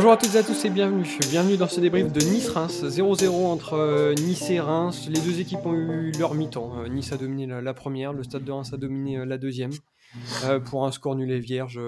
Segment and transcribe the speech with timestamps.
[0.00, 1.04] Bonjour à toutes et à tous et bienvenue.
[1.28, 2.84] Bienvenue dans ce débrief de Nice-Reims.
[2.84, 5.06] 0-0 entre euh, Nice et Reims.
[5.10, 6.72] Les deux équipes ont eu leur mi-temps.
[6.78, 9.72] Euh, nice a dominé la, première, le stade de Reims a dominé euh, la deuxième.
[10.64, 11.78] pour un score nul et vierge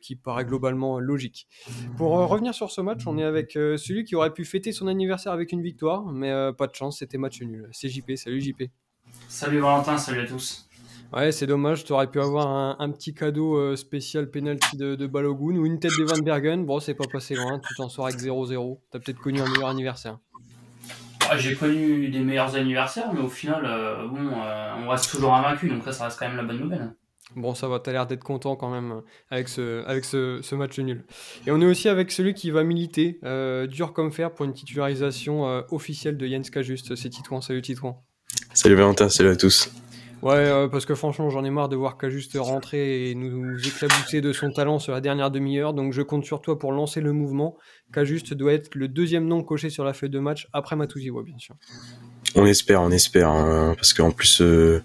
[0.00, 1.48] qui paraît globalement logique.
[1.96, 5.32] Pour revenir sur ce match, on est avec celui qui aurait pu fêter son anniversaire
[5.32, 7.68] avec une victoire, mais pas de chance, c'était match nul.
[7.72, 8.62] C'est JP, salut JP.
[9.28, 10.65] Salut Valentin, salut à tous.
[11.12, 11.84] Ouais, c'est dommage.
[11.84, 15.78] Tu aurais pu avoir un, petit cadeau euh, spécial penalty de, de, Balogun ou une
[15.78, 16.64] tête de Van Bergen.
[16.64, 17.60] Bon, c'est pas passé loin.
[17.66, 18.78] Tu t'en sors avec 0-0.
[18.90, 20.18] T'as peut-être connu un meilleur anniversaire.
[21.28, 25.34] Ah, j'ai connu des meilleurs anniversaires, mais au final, euh, bon, euh, on reste toujours
[25.34, 25.68] invaincu.
[25.68, 26.92] Donc, ça, ça reste quand même la bonne nouvelle.
[27.34, 30.78] Bon, ça va, t'as l'air d'être content quand même avec ce, avec ce, ce, match
[30.78, 31.04] nul.
[31.46, 33.20] Et on est aussi avec celui qui va militer,
[33.68, 36.94] dur comme fer, pour une titularisation officielle de Jens Kajuste.
[36.94, 37.40] C'est Titouan.
[37.40, 38.02] Salut Titouan.
[38.54, 39.70] Salut Valentin, salut à tous.
[40.26, 43.64] Ouais, euh, parce que franchement, j'en ai marre de voir qu'à juste rentrer et nous
[43.64, 45.72] éclabousser de son talent sur la dernière demi-heure.
[45.72, 47.56] Donc, je compte sur toi pour lancer le mouvement.
[47.92, 51.38] Qu'Ajuste doit être le deuxième nom coché sur la feuille de match après Matouziwa, bien
[51.38, 51.54] sûr.
[52.34, 53.28] On espère, on espère.
[53.28, 54.82] Hein, parce qu'en plus, euh,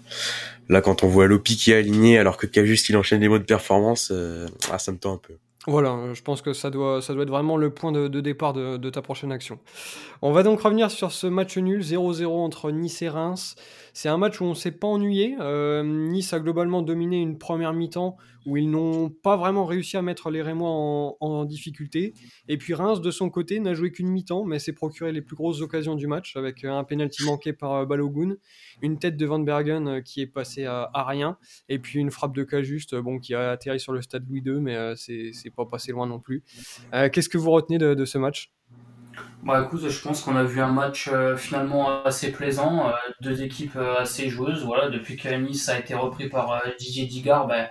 [0.68, 3.40] là, quand on voit Lopi qui est aligné alors que Cajuste il enchaîne les mots
[3.40, 5.34] de performance, euh, ah, ça me tend un peu.
[5.68, 8.90] Voilà, je pense que ça doit, ça doit être vraiment le point de, départ de,
[8.90, 9.60] ta prochaine action.
[10.20, 13.54] On va donc revenir sur ce match nul 0-0 entre Nice et Reims.
[13.94, 15.36] C'est un match où on s'est pas ennuyé.
[15.40, 20.02] Euh, nice a globalement dominé une première mi-temps où ils n'ont pas vraiment réussi à
[20.02, 22.14] mettre les Rémois en, difficulté.
[22.48, 25.36] Et puis Reims, de son côté, n'a joué qu'une mi-temps, mais s'est procuré les plus
[25.36, 28.36] grosses occasions du match avec un penalty manqué par euh, Balogun,
[28.80, 31.36] une tête de Van Bergen euh, qui est passée à, rien,
[31.68, 34.60] et puis une frappe de Cajuste bon, qui a atterri sur le stade Louis II,
[34.60, 36.42] mais c'est pas passé loin non plus.
[36.92, 38.52] Qu'est-ce que vous retenez de ce match?
[39.42, 43.42] Bah écoute, je pense qu'on a vu un match euh, finalement assez plaisant, euh, deux
[43.42, 44.64] équipes euh, assez joueuses.
[44.64, 47.68] Voilà, depuis que Nice a été repris par Didier Digard, ben,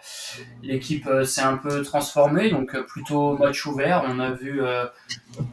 [0.63, 4.03] l'équipe s'est un peu transformée, donc plutôt match ouvert.
[4.05, 4.61] On a vu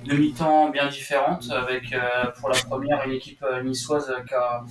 [0.07, 1.95] deux mi-temps bien différentes, avec
[2.41, 4.65] pour la première une équipe niçoise qui a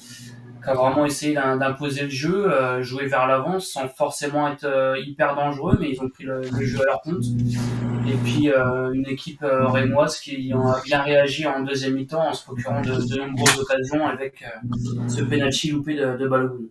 [0.63, 4.97] qui a vraiment essayé d'imposer le jeu, euh, jouer vers l'avant sans forcément être euh,
[5.00, 7.23] hyper dangereux, mais ils ont pris le, jeu à leur compte.
[8.07, 12.44] Et puis euh, une équipe rémoise qui a bien réagi en deuxième mi-temps en se
[12.44, 14.44] procurant de, nombreuses occasions avec
[15.07, 16.66] ce penalty loupé de, de Balogun.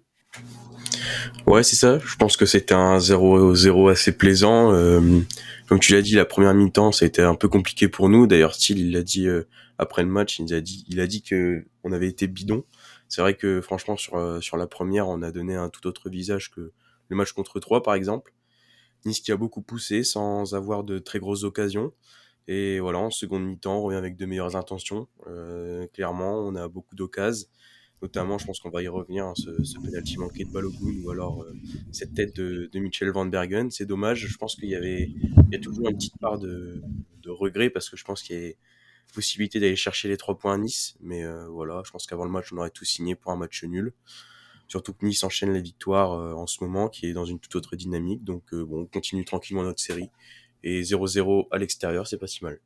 [1.47, 1.99] Ouais, c'est ça.
[1.99, 4.71] Je pense que c'était un 0-0 assez plaisant.
[5.69, 8.27] comme tu l'as dit, la première mi-temps, ça a été un peu compliqué pour nous.
[8.27, 9.29] D'ailleurs, Steele, il l'a dit
[9.79, 11.01] après le match, il a dit, il
[11.95, 12.65] avait été bidon.
[13.09, 16.11] C'est vrai que franchement sur euh, sur la première, on a donné un tout autre
[16.11, 16.72] visage que
[17.09, 18.34] le match contre 3 par exemple.
[19.05, 21.93] Nice qui a beaucoup poussé sans avoir de très grosses occasions.
[22.49, 25.09] Et voilà, en seconde mi-temps, on revient avec de meilleures intentions.
[25.27, 27.49] Euh, clairement, on a beaucoup d'occasions.
[28.03, 31.11] Notamment, je pense qu'on va y revenir, hein, ce, ce penalty manqué de Balogun ou
[31.11, 31.55] alors euh,
[31.93, 33.71] cette tête de, de Michel Van Bergen.
[33.71, 34.27] C'est dommage.
[34.27, 36.83] Je pense qu'il y avait il y a toujours une petite part de,
[37.22, 38.53] de regret parce que je pense qu'il y a
[39.15, 40.97] possibilité d'aller chercher les trois points à Nice.
[41.00, 43.65] Mais euh, voilà, je pense qu'avant le match, on aurait tout signé pour un match
[43.65, 43.93] nul.
[44.69, 47.55] Surtout que Nice enchaîne les victoires euh, en ce moment, qui est dans une toute
[47.56, 48.25] autre dynamique.
[48.25, 50.11] Donc euh, bon, on continue tranquillement notre série.
[50.62, 52.61] Et 0-0 à l'extérieur, c'est pas si mal.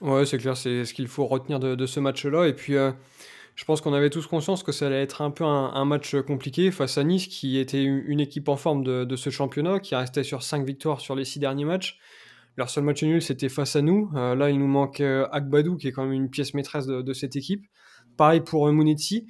[0.00, 2.46] Ouais, c'est clair, c'est ce qu'il faut retenir de, ce match-là.
[2.46, 5.84] Et puis, je pense qu'on avait tous conscience que ça allait être un peu un,
[5.84, 9.80] match compliqué face à Nice, qui était une équipe en forme de, de ce championnat,
[9.80, 11.98] qui restait sur 5 victoires sur les 6 derniers matchs.
[12.60, 14.10] Leur seul match nul, c'était face à nous.
[14.14, 17.12] Euh, là, il nous manque euh, Agbadou, qui est quand même une pièce maîtresse de,
[17.14, 17.64] cette équipe.
[18.18, 19.26] Pareil pour euh, Mounetsi,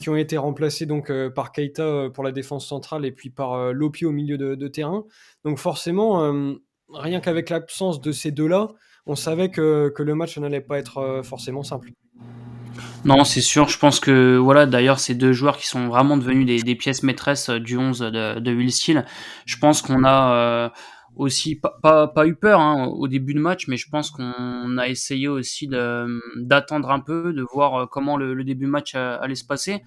[0.00, 4.06] qui ont été remplacés donc par Keita pour la défense centrale et puis par Lopi
[4.06, 5.04] au milieu de, terrain.
[5.44, 6.56] Donc forcément,
[6.88, 8.68] rien qu'avec l'absence de ces deux-là,
[9.04, 11.90] on savait que, le match n'allait pas être forcément simple.
[13.04, 13.68] Non, c'est sûr.
[13.68, 17.50] Je pense que voilà, d'ailleurs, ces deux joueurs qui sont vraiment devenus des, pièces maîtresses
[17.50, 19.04] du 11 de, de Will Steele.
[19.44, 20.72] Je pense qu'on a
[21.16, 24.88] aussi pas, pas, eu peur hein, au début de match, mais je pense qu'on a
[24.88, 29.44] essayé aussi d'attendre un peu, de voir euh, comment le, début de match allait se
[29.44, 29.82] passer,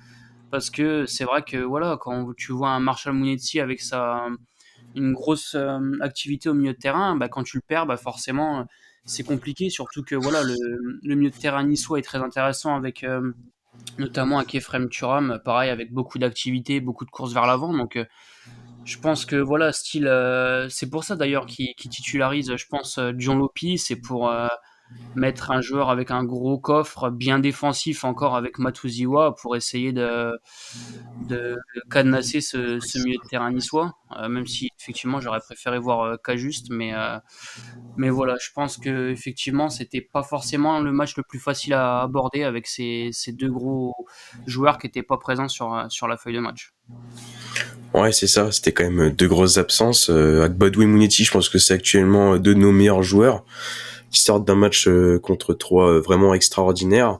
[0.51, 4.27] parce que c'est vrai que voilà, quand tu vois un Marshall Mounetzi avec sa
[4.95, 8.67] une grosse euh, activité au milieu de terrain, bah, quand tu le perds, bah, forcément
[9.05, 10.55] c'est compliqué, surtout que voilà le,
[11.03, 13.33] le, milieu de terrain niçois est très intéressant avec euh,
[13.97, 17.97] notamment avec Ephraim Turam, pareil avec beaucoup d'activité, beaucoup de courses vers l'avant, donc
[18.85, 23.39] je pense que voilà, style, euh, c'est pour ça d'ailleurs qui titularise, je pense, John
[23.39, 24.47] Lopi, c'est pour euh,
[25.15, 30.31] mettre un joueur avec un gros coffre, bien défensif encore avec Matuziwa pour essayer de,
[31.27, 31.57] de
[31.89, 33.93] cadenasser ce, milieu de terrain niçois.
[34.17, 36.93] Euh, même si effectivement j'aurais préféré voir Cajuste, mais
[37.97, 42.01] mais voilà, je pense que effectivement c'était pas forcément le match le plus facile à
[42.01, 43.93] aborder avec ces, ces deux gros
[44.45, 46.73] joueurs qui étaient pas présents sur sur la feuille de match.
[47.93, 48.51] Ouais, c'est ça.
[48.51, 50.09] C'était quand même deux grosses absences.
[50.09, 53.45] Euh, Agbadou et Mounetti, je pense que c'est actuellement deux de nos meilleurs joueurs
[54.13, 54.87] qui sortent d'un match
[55.21, 57.19] contre trois vraiment extraordinaire.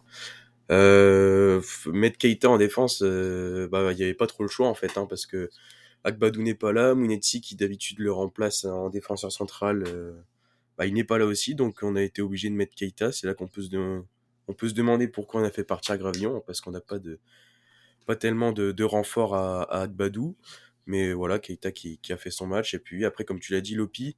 [0.72, 4.98] Euh, mettre Keita en défense, bah il y avait pas trop le choix en fait,
[4.98, 5.50] hein, parce que
[6.06, 9.84] Agbadou n'est pas là, Mounetsi qui d'habitude le remplace en défenseur central,
[10.78, 13.12] bah, il n'est pas là aussi, donc on a été obligé de mettre Keita.
[13.12, 16.82] C'est là qu'on peut se demander pourquoi on a fait partir Gravillon, parce qu'on n'a
[16.82, 17.20] pas de
[18.06, 19.88] pas tellement de, de renfort à, à.
[20.86, 22.74] Mais voilà, Keita qui, qui, a fait son match.
[22.74, 24.18] Et puis après, comme tu l'as dit, Lopi,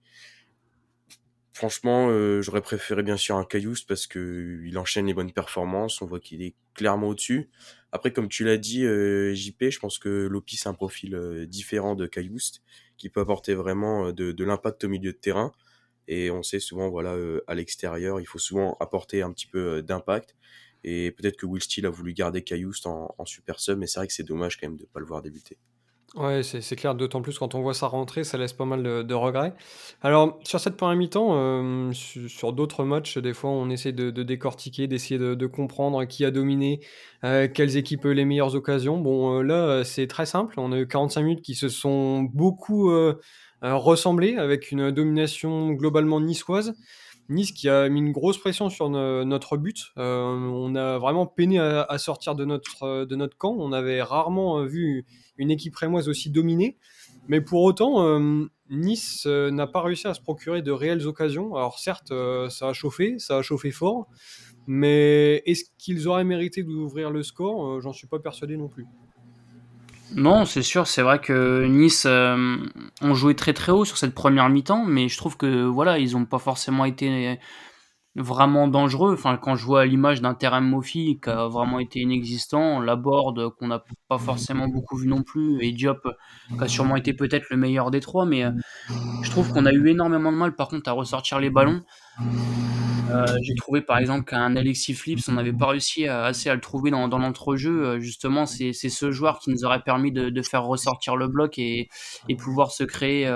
[1.56, 6.02] franchement, euh, j'aurais préféré bien sûr un Cailloux parce que il enchaîne les bonnes performances.
[6.02, 7.50] On voit qu'il est clairement au-dessus.
[7.94, 11.46] Après, comme tu l'as dit, euh, JP, je pense que Lopi c'est un profil euh,
[11.46, 12.40] différent de Cailloux
[12.98, 15.54] qui peut apporter vraiment de, l'impact au milieu de terrain.
[16.08, 17.18] Et on sait souvent, voilà,
[17.48, 20.36] à l'extérieur, il faut souvent apporter un petit peu d'impact.
[20.84, 24.00] Et peut-être que Will Steele a voulu garder Caillouste en, en super sub, mais c'est
[24.00, 25.58] vrai que c'est dommage quand même de ne pas le voir débuter.
[26.16, 29.14] Ouais, c'est clair, d'autant plus quand on voit sa rentrée, ça laisse pas mal de,
[29.14, 29.54] regrets.
[30.02, 34.88] Alors, sur cette première mi-temps, euh, sur, d'autres matchs, des fois, on essaie de, décortiquer,
[34.88, 36.80] d'essayer de, comprendre qui a dominé,
[37.26, 38.98] euh, quelles équipes ont les meilleures occasions.
[38.98, 40.58] Bon, euh, là, c'est très simple.
[40.58, 42.90] On a eu 45 minutes qui se sont beaucoup
[43.62, 46.76] ressemblés, avec une domination globalement niçoise.
[47.30, 49.92] Nice qui a mis une grosse pression sur notre but.
[49.98, 53.56] on a vraiment peiné à, sortir de notre, de notre camp.
[53.58, 55.06] On avait rarement vu
[55.38, 56.78] une équipe rémoise aussi dominée.
[57.28, 61.56] Mais pour autant, euh, Nice euh, n'a pas réussi à se procurer de réelles occasions.
[61.56, 64.08] Alors certes, euh, ça a chauffé, ça a chauffé fort,
[64.68, 67.82] mais est-ce qu'ils auraient mérité d'ouvrir le score?
[67.82, 68.86] J'en suis pas persuadé non plus.
[70.14, 74.50] Non, c'est sûr, c'est vrai que Nice ont joué très très haut sur cette première
[74.50, 77.38] mi-temps, mais je trouve que voilà, ils n'ont pas forcément été
[78.16, 79.14] vraiment dangereux.
[79.14, 83.50] Enfin, quand je vois l'image d'un terrain Mofi qui a vraiment été inexistant, la board
[83.56, 86.08] qu'on n'a pas forcément beaucoup vu non plus, et Diop
[86.58, 88.52] qui a sûrement été peut-être le meilleur des trois, mais euh,
[89.22, 91.82] je trouve qu'on a eu énormément de mal par contre à ressortir les ballons.
[93.12, 96.62] Euh, j'ai trouvé par exemple qu'un Alexis Flips, on n'avait pas réussi assez à le
[96.62, 97.86] trouver dans, dans l'entrejeu.
[97.86, 101.58] Euh, justement, c'est ce joueur qui nous aurait permis de, de faire ressortir le bloc
[101.60, 101.90] et,
[102.30, 103.32] et pouvoir se créer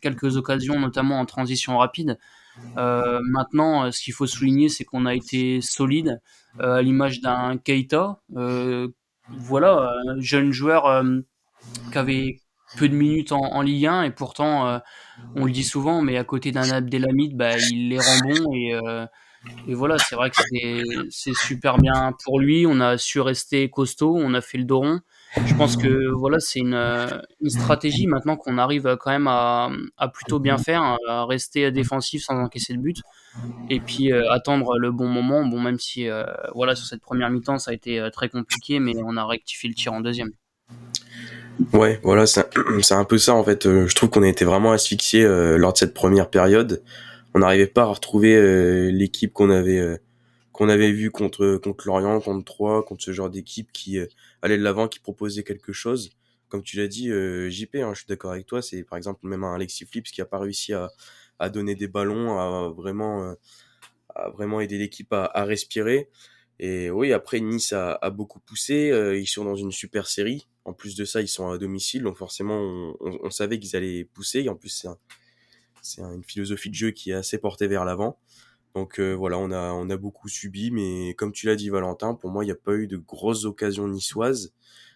[0.00, 2.18] quelques occasions, notamment en transition rapide.
[2.76, 6.20] Euh, maintenant, euh, ce qu'il faut souligner, c'est qu'on a été solide
[6.60, 8.20] euh, à l'image d'un Keita.
[9.28, 11.04] voilà, un jeune joueur
[11.90, 12.40] qui avait
[12.76, 14.80] peu de minutes en, Ligue 1 et pourtant,
[15.34, 18.72] on le dit souvent, mais à côté d'un Abdelhamid, bah, il les rend bons et,
[19.68, 20.36] et voilà, c'est vrai que
[21.10, 22.66] c'est super bien pour lui.
[22.66, 25.00] On a su rester costaud, on a fait le dos rond
[25.44, 30.08] je pense que voilà, c'est une, une, stratégie maintenant qu'on arrive quand même à, à,
[30.08, 33.02] plutôt bien faire, à rester défensif sans encaisser de but,
[33.68, 35.44] et puis euh, attendre le bon moment.
[35.44, 36.24] Bon, même si euh,
[36.54, 39.68] voilà, sur cette première mi-temps, ça a été euh, très compliqué, mais on a rectifié
[39.68, 40.30] le tir en deuxième.
[41.72, 43.64] Ouais, voilà, c'est un peu ça en fait.
[43.64, 46.82] Je trouve qu'on a été vraiment asphyxié lors de cette première période.
[47.34, 50.00] On n'arrivait pas à retrouver l'équipe qu'on avait
[50.52, 53.98] qu'on avait vu contre contre Lorient, contre Troyes, contre ce genre d'équipe qui
[54.42, 56.10] aller de l'avant, qui proposait quelque chose.
[56.48, 58.62] Comme tu l'as dit, euh, JP, hein, je suis d'accord avec toi.
[58.62, 60.90] C'est par exemple même un Alexis Flips qui a pas réussi à,
[61.38, 63.34] à donner des ballons, à vraiment, euh,
[64.14, 66.08] à vraiment aider l'équipe à, respirer.
[66.58, 68.90] Et oui, après Nice a, a beaucoup poussé.
[68.90, 70.46] Euh, ils sont dans une super série.
[70.64, 74.04] En plus de ça, ils sont à domicile, donc forcément, on, on, savait qu'ils allaient
[74.04, 74.40] pousser.
[74.40, 74.98] Et en plus, c'est un,
[75.82, 78.18] c'est une philosophie de jeu qui est assez portée vers l'avant.
[78.74, 82.14] Donc euh, voilà, on a, on a beaucoup subi, mais comme tu l'as dit Valentin,
[82.14, 84.52] pour moi, il n'y a pas eu de grosses occasions niçoises.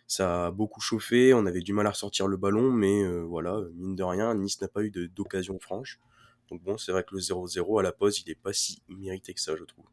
[0.07, 3.61] Ça a beaucoup chauffé, on avait du mal à ressortir le ballon, mais euh, voilà,
[3.75, 6.01] mine de rien, Nice n'a pas eu d'occasion franche.
[6.51, 9.33] Donc bon, c'est vrai que le 0-0 à la pause, il n'est pas si mérité
[9.33, 9.87] que ça, je trouve.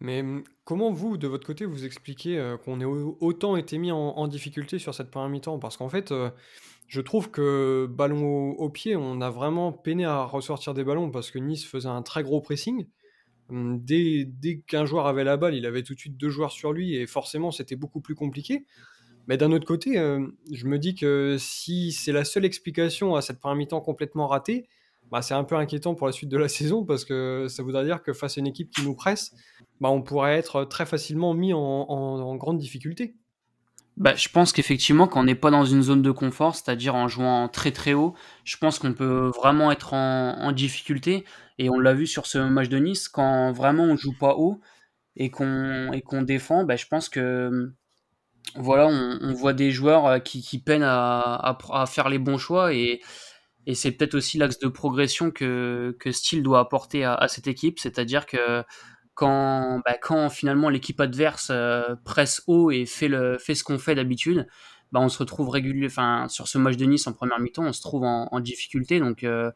[0.00, 3.92] Mais hum, comment vous, de votre côté, vous expliquez euh, qu'on ait autant été mis
[3.92, 5.58] en, difficulté sur cette première mi-temps?
[5.58, 6.12] Parce qu'en fait,
[6.88, 11.30] je trouve que ballon au, pied, on a vraiment peiné à ressortir des ballons parce
[11.30, 12.86] que Nice faisait un très gros pressing.
[13.50, 16.52] Hum, dès, dès qu'un joueur avait la balle, il avait tout de suite deux joueurs
[16.52, 18.64] sur lui et forcément c'était beaucoup plus compliqué.
[19.26, 23.22] Mais d'un autre côté, euh, je me dis que si c'est la seule explication à
[23.22, 24.68] cette première mi-temps complètement ratée,
[25.14, 27.84] bah, c'est un peu inquiétant pour la suite de la saison parce que ça voudrait
[27.84, 29.34] dire que face à une équipe qui nous presse,
[29.80, 33.14] bah, on pourrait être très facilement mis en grande difficulté.
[33.96, 37.06] Bah, je pense qu'effectivement, quand on n'est pas dans une zone de confort, c'est-à-dire en
[37.06, 41.24] jouant très très haut, je pense qu'on peut vraiment être en, difficulté.
[41.58, 44.60] Et on l'a vu sur ce match de Nice, quand vraiment on joue pas haut
[45.16, 47.72] et qu'on défend, je pense que
[48.56, 52.74] voilà, on, voit des joueurs euh, qui, peinent à, à, à, faire les bons choix
[52.74, 53.00] et,
[53.66, 57.46] et c'est peut-être aussi l'axe de progression que, que Steele doit apporter à, à cette
[57.46, 58.62] équipe, c'est-à-dire que
[59.14, 63.78] quand, bah, quand finalement l'équipe adverse euh, presse haut et fait, le, fait ce qu'on
[63.78, 64.46] fait d'habitude,
[64.92, 67.72] bah, on se retrouve régulier, enfin, sur ce match de Nice en première mi-temps, on
[67.72, 69.00] se trouve en, difficulté.
[69.00, 69.50] Donc, euh,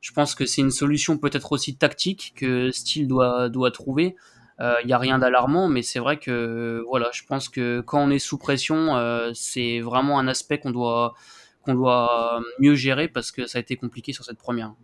[0.00, 4.16] Je pense que c'est une solution peut-être aussi tactique que Steele doit, doit trouver.
[4.60, 8.02] Il euh, n'y a rien d'alarmant, mais c'est vrai que voilà, je pense que quand
[8.02, 11.14] on est sous pression, euh, c'est vraiment un aspect qu'on doit,
[11.62, 14.74] qu'on doit mieux gérer parce que ça a été compliqué sur cette première.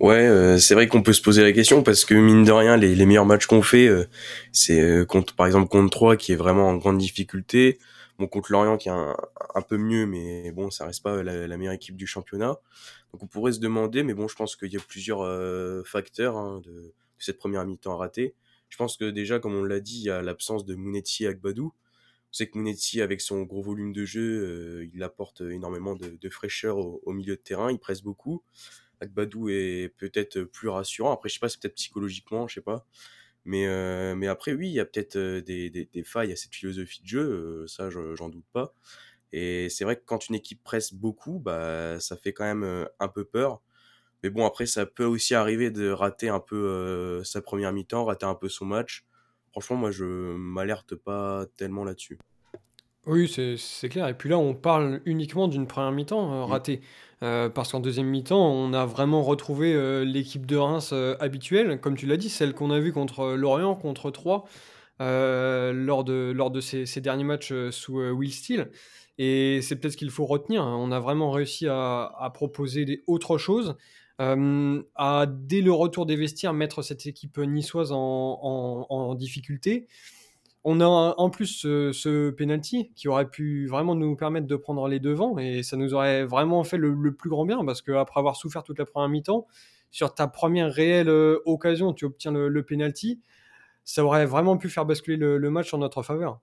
[0.00, 2.76] Ouais, euh, c'est vrai qu'on peut se poser la question parce que mine de rien,
[2.76, 3.88] les, meilleurs matchs qu'on fait,
[4.52, 7.78] c'est contre, par exemple contre 3 qui est vraiment en grande difficulté,
[8.18, 11.74] bon contre Lorient qui est un, peu mieux, mais bon, ça reste pas la, meilleure
[11.74, 12.56] équipe du championnat.
[13.12, 15.24] Donc on pourrait se demander, mais bon, je pense qu'il y a plusieurs
[15.86, 18.34] facteurs hein, de cette première mi-temps ratée.
[18.74, 21.28] Je pense que déjà, comme on l'a dit, il y a l'absence de Mounetzi et
[21.28, 21.72] Agbadou.
[22.34, 26.28] On sait que Mounetzi, avec son gros volume de jeu, euh, il apporte énormément de,
[26.30, 28.42] fraîcheur au, milieu de terrain, il presse beaucoup.
[29.00, 31.12] Agbadou est peut-être plus rassurant.
[31.12, 32.88] Après, je sais pas, c'est peut-être psychologiquement, je sais pas.
[33.44, 37.02] Mais, euh, après, oui, il y a peut-être euh, des, des, failles à cette philosophie
[37.02, 38.74] de jeu, ça, j'en doute pas.
[39.32, 43.08] Et c'est vrai que quand une équipe presse beaucoup, bah, ça fait quand même un
[43.08, 43.62] peu peur.
[44.24, 48.26] Mais bon, après, ça peut aussi arriver de rater un peu sa première mi-temps, rater
[48.26, 49.04] un peu son match.
[49.54, 52.18] Franchement, moi, je m'alerte pas tellement là-dessus.
[53.06, 54.08] Oui, c'est clair.
[54.08, 56.50] Et puis là, on parle uniquement d'une première mi-temps euh, mm.
[56.50, 56.80] ratée.
[57.22, 62.06] Euh, parce qu'en deuxième mi-temps, on a vraiment retrouvé l'équipe de Reims habituelle, comme tu
[62.06, 64.44] l'as dit, celle qu'on a vue contre Lorient, contre Troyes,
[64.98, 68.70] lors de, lors de ces, ces derniers matchs sous Will Steele.
[69.18, 70.64] Et c'est peut-être ce qu'il faut retenir.
[70.64, 70.76] Hein.
[70.76, 73.76] On a vraiment réussi à, à proposer des, autre chose
[74.18, 79.86] à, dès le retour des vestiaires, mettre cette équipe niçoise en, difficulté.
[80.66, 84.88] On a en plus ce, ce, penalty qui aurait pu vraiment nous permettre de prendre
[84.88, 88.36] les devants et ça nous aurait vraiment fait le, plus grand bien parce qu'après avoir
[88.36, 89.46] souffert toute la première mi-temps,
[89.90, 91.10] sur ta première réelle
[91.44, 93.20] occasion, tu obtiens le, le penalty,
[93.84, 96.40] ça aurait vraiment pu faire basculer le, match en notre faveur.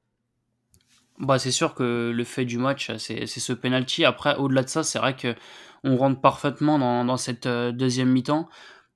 [1.22, 4.06] Bah, c'est sûr que le fait du match, c'est ce penalty.
[4.06, 5.36] Après, au-delà de ça, c'est vrai que
[5.84, 8.50] on rentre parfaitement dans, cette euh, deuxième mi-temps.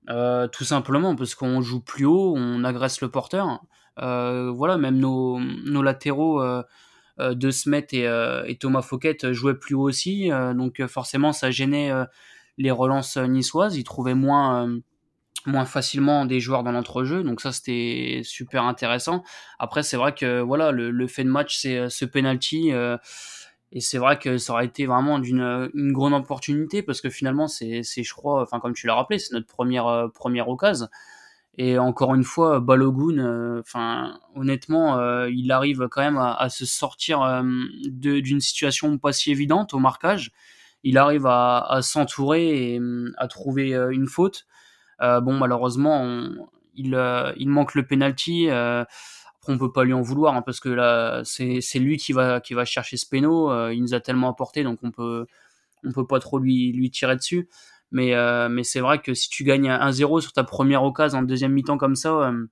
[0.10, 3.64] Euh, tout simplement parce qu'on joue plus haut, on agresse le porteur.
[4.02, 5.40] Euh, voilà, même nos,
[5.84, 6.44] latéraux
[7.20, 11.92] de Smet et, Thomas Fouquet jouaient plus haut aussi, donc forcément ça gênait
[12.58, 13.78] les relances niçoises.
[13.78, 14.68] Ils trouvaient moins
[15.46, 19.24] moins facilement des joueurs dans l'entrejeu, donc ça c'était super intéressant.
[19.60, 22.72] Après c'est vrai que voilà le, fait de match c'est ce penalty.
[23.76, 27.48] Et c'est vrai que ça aurait été vraiment d'une une grande opportunité parce que finalement,
[27.50, 30.88] c'est, je crois, enfin, comme tu l'as rappelé, c'est notre première, euh, première occasion.
[31.58, 36.66] Et encore une fois, Balogun, euh, enfin, honnêtement, euh, il arrive quand même à, se
[36.66, 37.44] sortir
[37.86, 40.32] d'une situation pas si évidente au marquage.
[40.84, 42.82] Il arrive à, s'entourer et
[43.18, 44.46] à trouver une faute.
[45.00, 46.06] Bon, malheureusement,
[46.76, 48.50] il, il manque le penalty
[49.48, 52.98] on peut pas lui en vouloir hein, parce que là c'est lui qui va chercher
[52.98, 55.26] ce péno euh, il nous a tellement apporté donc on peut
[55.94, 57.48] peut pas trop lui tirer dessus.
[57.92, 61.54] Mais euh, c'est vrai que si tu gagnes 1-0 sur ta première occasion en deuxième
[61.54, 62.48] mi-temps comme ça euh,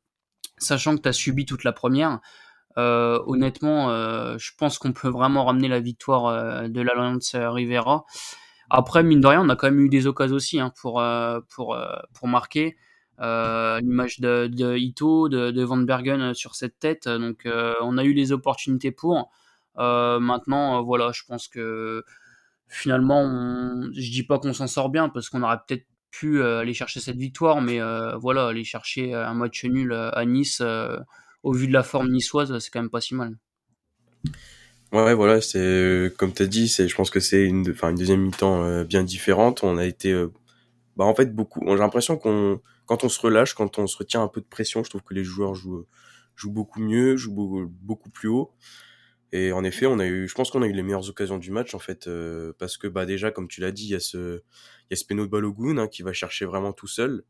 [0.59, 2.19] sachant que tu as subi toute la première
[2.75, 3.89] honnêtement
[4.37, 8.05] je pense qu'on peut vraiment ramener la victoire de l'Alliance Rivera
[8.73, 11.03] après mine de rien on a quand même eu des occasions aussi hein, pour
[11.49, 11.77] pour
[12.13, 12.75] pour marquer
[13.21, 17.07] euh, l'image de, de, Ito, de, de, Van Bergen euh, sur cette tête.
[17.07, 19.31] Donc euh, on a eu les opportunités pour.
[19.77, 22.03] maintenant, voilà, je pense que
[22.67, 23.91] finalement, on...
[23.93, 27.17] je dis pas qu'on s'en sort bien parce qu'on aurait peut-être pu aller chercher cette
[27.17, 27.79] victoire, mais
[28.19, 30.61] voilà, aller chercher un match nul à Nice,
[31.43, 33.35] au vu de la forme niçoise, c'est quand même pas si mal.
[34.93, 37.95] Ouais, voilà, c'est comme tu as dit, c'est, je pense que c'est une, enfin, une
[37.97, 39.63] deuxième mi-temps bien différente.
[39.63, 40.13] On a été,
[40.97, 41.61] bah, en fait, beaucoup.
[41.67, 44.83] J'ai l'impression qu'on quand on se relâche, quand on se retient un peu de pression,
[44.83, 45.85] je trouve que les joueurs jouent,
[46.35, 48.53] jouent beaucoup mieux, jouent beaucoup, plus haut.
[49.33, 51.51] Et en effet, on a eu, je pense qu'on a eu les meilleures occasions du
[51.51, 53.99] match en fait, euh, parce que bah déjà, comme tu l'as dit, il y a
[54.01, 54.41] ce,
[54.91, 57.23] il y a ce de Balogun hein, qui va chercher vraiment tout seul,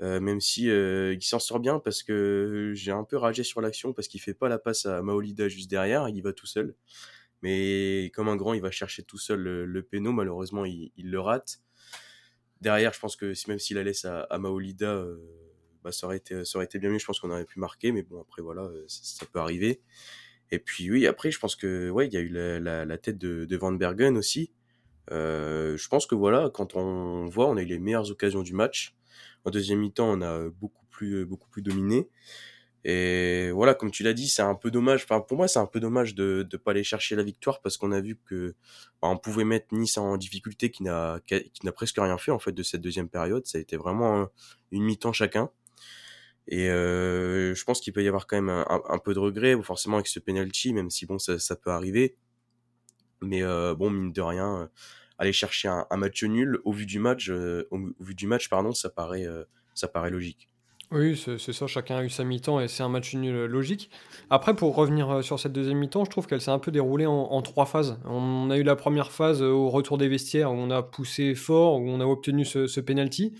[0.00, 3.60] euh, même si euh, il s'en sort bien parce que j'ai un peu ragé sur
[3.60, 6.74] l'action parce qu'il fait pas la passe à Maolida juste derrière, il va tout seul.
[7.42, 11.20] Mais comme un grand, il va chercher tout seul le, le péno, malheureusement, il, le
[11.20, 11.60] rate.
[12.60, 15.18] Derrière, je pense que même s'il la laisse à, Maolida, euh,
[15.84, 16.98] bah, ça, aurait été, bien mieux.
[16.98, 19.80] Je pense qu'on aurait pu marquer, mais bon, après, voilà, euh, ça, peut arriver.
[20.50, 23.56] Et puis, oui, après, je pense que, ouais, il y a eu la, tête de,
[23.56, 24.52] Van Bergen aussi.
[25.10, 28.54] Euh, je pense que, voilà, quand on voit, on a eu les meilleures occasions du
[28.54, 28.96] match.
[29.44, 32.08] En deuxième mi-temps, on a beaucoup plus, beaucoup plus dominé.
[32.84, 35.02] Et voilà, comme tu l'as dit, c'est un peu dommage.
[35.04, 37.76] Enfin, pour moi, c'est un peu dommage de ne pas aller chercher la victoire parce
[37.76, 38.54] qu'on a vu que
[39.02, 42.52] on pouvait mettre Nice en difficulté, qui n'a qui n'a presque rien fait en fait
[42.52, 43.46] de cette deuxième période.
[43.46, 44.28] Ça a été vraiment
[44.70, 45.50] une mi-temps chacun.
[46.46, 49.96] Et euh, je pense qu'il peut y avoir quand même un, peu de regret, forcément
[49.96, 52.16] avec ce penalty, même si bon, ça, ça peut arriver.
[53.20, 54.70] Mais euh, bon, mine de rien,
[55.18, 58.88] aller chercher un, match nul au vu du match, au, vu du match pardon, ça
[58.88, 59.26] paraît,
[59.74, 60.48] ça paraît logique.
[60.90, 63.90] Oui, c'est ça, chacun a eu sa mi-temps et c'est un match nul logique.
[64.30, 67.42] Après, pour revenir sur cette deuxième mi-temps, je trouve qu'elle s'est un peu déroulée en,
[67.42, 67.98] trois phases.
[68.06, 71.74] On a eu la première phase au retour des vestiaires où on a poussé fort,
[71.74, 73.34] où on a obtenu ce, ce penalty.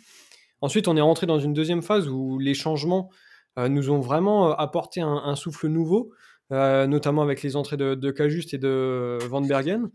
[0.61, 3.11] Ensuite, on est rentré dans une deuxième phase où les changements
[3.57, 6.13] nous ont vraiment apporté un, souffle nouveau,
[6.51, 9.91] notamment avec les entrées de, de Cajuste et de Van Bergen.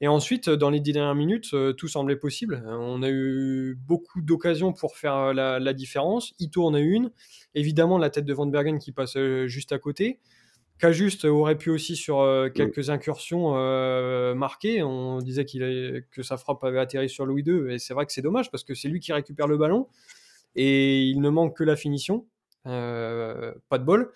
[0.00, 2.62] Et ensuite, dans les dix dernières minutes, tout semblait possible.
[2.68, 6.34] On a eu beaucoup d'occasions pour faire la, différence.
[6.38, 7.10] Ito en a eu une.
[7.54, 10.20] Évidemment, la tête de Van Bergen qui passe juste à côté.
[10.78, 12.22] Cajuste aurait pu aussi sur
[12.54, 13.52] quelques incursions
[14.34, 14.82] marquer.
[14.82, 17.72] On disait qu'il que sa frappe avait atterri sur Louis II.
[17.72, 19.88] Et c'est vrai que c'est dommage parce que c'est lui qui récupère le ballon.
[20.56, 22.26] Et il ne manque que la finition.
[22.66, 24.12] Euh, pas de bol.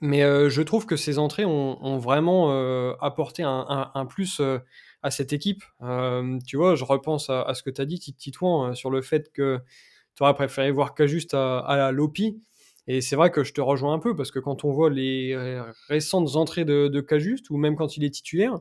[0.00, 4.40] Mais euh, je trouve que ces entrées ont, vraiment euh, apporté un, plus
[5.02, 5.62] à cette équipe.
[6.46, 9.60] tu vois, je repense à, ce que tu as dit, Titouan, sur le fait que
[10.14, 12.40] tu aurais préféré voir Cajuste à, à Lopi.
[12.88, 15.36] Et c'est vrai que je te rejoins un peu parce que quand on voit les
[15.88, 18.58] récentes entrées de, de Cajuste, ou même quand il est titulaire,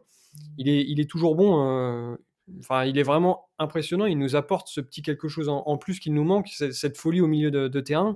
[0.58, 2.18] il est, il est toujours bon.
[2.60, 4.06] Enfin, il est vraiment impressionnant.
[4.06, 7.28] Il nous apporte ce petit quelque chose en, plus qu'il nous manque, cette, folie au
[7.28, 8.14] milieu de terrain.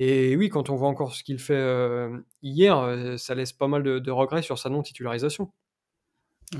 [0.00, 3.68] Et oui, quand on voit encore ce qu'il fait euh, hier, euh, ça laisse pas
[3.68, 5.52] mal de, regrets sur sa non-titularisation.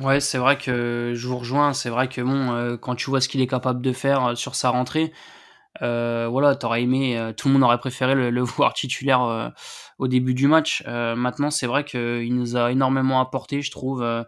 [0.00, 1.72] Ouais, c'est vrai que je vous rejoins.
[1.72, 4.54] C'est vrai que bon, euh, quand tu vois ce qu'il est capable de faire sur
[4.54, 5.12] sa rentrée,
[5.80, 9.52] voilà, t'aurais aimé, tout le monde aurait préféré le, voir titulaire
[9.98, 10.84] au début du match.
[10.86, 14.24] maintenant, c'est vrai qu'il nous a énormément apporté, je trouve, en,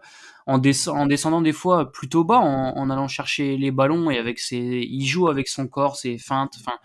[0.47, 4.57] en, descendant des fois plutôt bas, en, en, allant chercher les ballons et avec ses,
[4.57, 6.55] il joue avec son corps, ses feintes.
[6.59, 6.77] Enfin,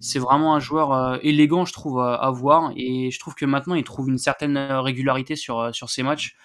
[0.00, 2.72] c'est vraiment un joueur euh, élégant, je trouve, à, voir.
[2.76, 6.36] Et je trouve que maintenant, il trouve une certaine euh, régularité sur, euh, ses matchs.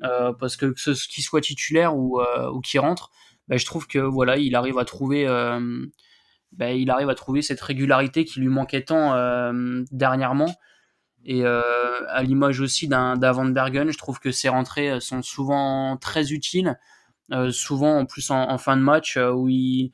[0.00, 0.74] parce que
[1.08, 2.20] qu'il soit titulaire ou,
[2.64, 3.10] qu'il rentre,
[3.48, 5.26] bah, je trouve que voilà, il arrive à trouver,
[6.52, 9.14] bah, il arrive à trouver cette régularité qui lui manquait tant
[9.92, 10.54] dernièrement.
[11.24, 16.32] Et à l'image aussi d'un Van Bergen, je trouve que ses rentrées sont souvent très
[16.32, 16.76] utiles,
[17.50, 19.92] souvent en plus en fin de match où il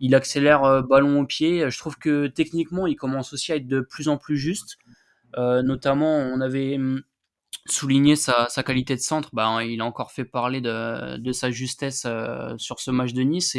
[0.00, 1.70] il accélère euh, ballon au pied.
[1.70, 4.78] Je trouve que techniquement, il commence aussi à être de plus en plus juste.
[5.36, 7.02] Euh, notamment, on avait hum,
[7.66, 9.30] souligné sa, qualité de centre.
[9.32, 13.56] Ben, il a encore fait parler de, sa justesse euh, sur ce match de Nice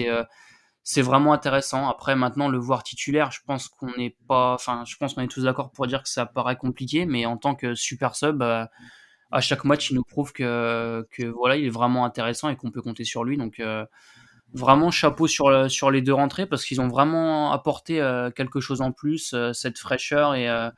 [0.87, 1.89] c'est vraiment intéressant.
[1.89, 5.27] Après, maintenant, le voir titulaire, je pense qu'on n'est pas, enfin, je pense qu'on est
[5.27, 9.41] tous d'accord pour dire que ça paraît compliqué, mais en tant que super sub, à
[9.41, 12.83] chaque match, il nous prouve que, que voilà, il est vraiment intéressant et qu'on peut
[12.83, 13.35] compter sur lui.
[13.35, 13.59] Donc,
[14.55, 18.81] vraiment chapeau sur, sur les deux rentrées parce qu'ils ont vraiment apporté euh, quelque chose
[18.81, 20.69] en plus, euh, cette fraîcheur et, euh,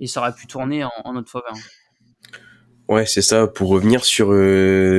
[0.00, 1.54] et, ça aurait pu tourner en, notre faveur.
[2.88, 3.46] Ouais, c'est ça.
[3.46, 4.28] Pour revenir sur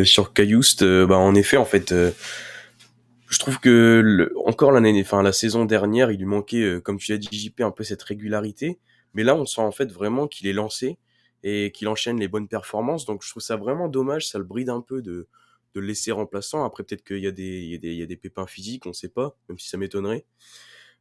[0.06, 5.64] sur Cayoust, bah en effet, en fait, je trouve que encore l'année, enfin la saison
[5.64, 8.78] dernière, il lui manquait, comme tu l'as dit, JP, un peu cette régularité.
[9.14, 10.98] Mais là, on sent en fait vraiment qu'il est lancé
[11.44, 13.06] et qu'il enchaîne les bonnes performances.
[13.06, 14.28] Donc, je trouve ça vraiment dommage.
[14.28, 15.28] Ça le bride un peu de
[15.82, 16.64] de laisser remplaçant.
[16.66, 19.70] Après, peut-être qu'il y, a des, y, pépins physiques, on ne sait pas, même si
[19.70, 20.26] ça m'étonnerait.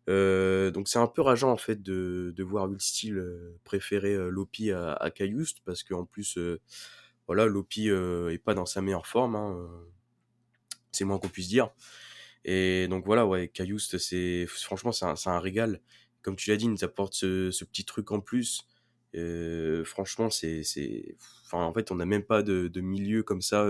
[0.09, 4.15] Euh, donc c'est un peu rageant en fait de, de voir Will Steele euh, préférer
[4.15, 6.39] euh, Lopi à, à Caillouste parce qu'en plus
[7.27, 9.69] voilà Lopi est pas dans sa meilleure forme hein,
[10.93, 11.71] c'est moins qu'on puisse dire
[12.45, 15.81] et donc voilà ouais Caillouste c'est franchement c'est un, un, régal
[16.23, 18.69] comme tu l'as dit il nous apporte ce, ce, petit truc en plus
[19.85, 21.17] franchement c'est
[21.51, 23.67] en fait on n'a même pas de, de milieu comme ça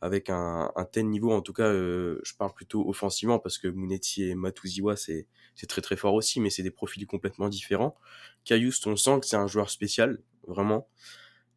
[0.00, 1.32] avec un, un, tel niveau.
[1.32, 5.26] En tout cas, euh, je parle plutôt offensivement parce que Munetti et Matuziwa, c'est
[5.68, 7.96] très très fort aussi, mais c'est des profils complètement différents.
[8.44, 10.88] Cayoust, on sent que c'est un joueur spécial, vraiment.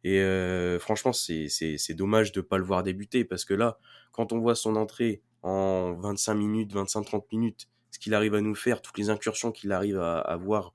[0.04, 3.78] Et euh, franchement, c'est dommage de pas le voir débuter parce que là,
[4.12, 8.54] quand on voit son entrée en 25 minutes, 25-30 minutes, ce qu'il arrive à nous
[8.54, 10.74] faire, toutes les incursions qu'il arrive à avoir,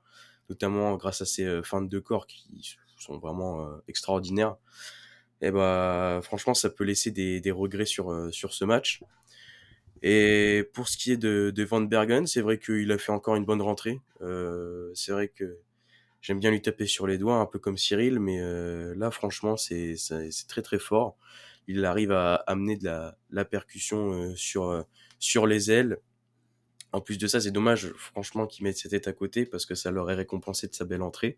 [0.50, 4.58] notamment grâce à ses euh, fins de corps qui sont vraiment euh, extraordinaires,
[5.42, 9.02] et eh bah franchement ça peut laisser des, des regrets sur euh, sur ce match.
[10.02, 13.36] Et pour ce qui est de, de Van Bergen, c'est vrai qu'il a fait encore
[13.36, 14.00] une bonne rentrée.
[14.22, 15.60] Euh, c'est vrai que
[16.22, 19.58] j'aime bien lui taper sur les doigts, un peu comme Cyril, mais euh, là franchement
[19.58, 19.96] c'est
[20.48, 21.18] très très fort.
[21.68, 24.84] Il arrive à amener de la, la percussion euh, sur euh,
[25.20, 26.00] sur les ailes.
[26.92, 29.76] En plus de ça, c'est dommage franchement qu'il mette sa tête à côté parce que
[29.76, 31.38] ça l'aurait récompensé de sa belle entrée.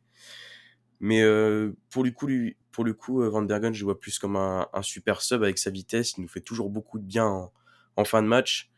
[1.01, 4.17] Mais euh, pour le coup, lui, pour le coup, euh, Van Bergen, je vois plus
[4.19, 6.13] comme un, super sub avec sa vitesse.
[6.17, 7.49] Il nous fait toujours beaucoup de bien
[7.95, 8.69] en, fin de match.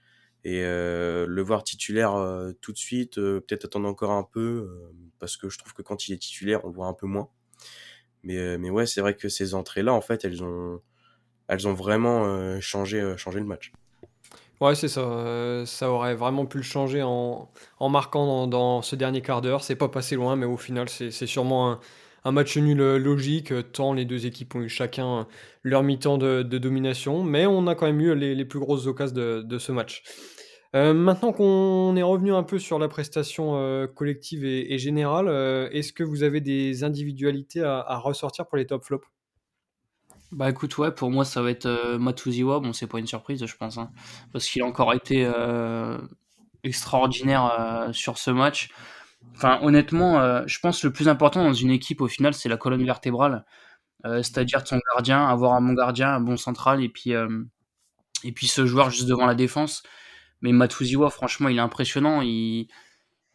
[0.45, 4.69] Et euh, le voir titulaire euh, tout de suite, peut-être attendre encore un peu,
[5.19, 7.29] parce que je trouve que quand il est titulaire, on le voit un peu moins.
[8.23, 10.81] Mais, mais ouais, c'est vrai que ces entrées-là, en fait, elles ont,
[11.47, 13.71] elles ont vraiment changé, changé le match.
[14.59, 15.63] Ouais, c'est ça.
[15.65, 19.63] ça aurait vraiment pu le changer en, en marquant dans, ce dernier quart d'heure.
[19.63, 21.79] C'est pas passé loin, mais au final, c'est sûrement un,
[22.31, 25.27] match nul logique, tant les deux équipes ont eu chacun
[25.63, 27.23] leur mi-temps de, domination.
[27.23, 30.03] Mais on a quand même eu les, plus grosses occasions de, ce match.
[30.73, 35.27] maintenant qu'on est revenu un peu sur la prestation collective et, générale,
[35.71, 39.07] est-ce que vous avez des individualités à, ressortir pour les top flops?
[40.33, 42.59] Bah écoute, ouais, pour moi ça va être euh, Matuziwa.
[42.59, 43.91] Bon, c'est pas une surprise, je pense, hein,
[44.31, 45.99] parce qu'il a encore été euh,
[46.63, 48.69] extraordinaire euh, sur ce match.
[49.35, 52.57] Enfin, honnêtement, je pense que le plus important dans une équipe au final, c'est la
[52.57, 53.45] colonne vertébrale,
[54.03, 57.11] c'est-à-dire son gardien, avoir un bon gardien, un bon central, et puis
[58.23, 59.83] et puis ce joueur juste devant la défense.
[60.41, 62.21] Mais Matuziwa, franchement, il est impressionnant.
[62.21, 62.67] Il,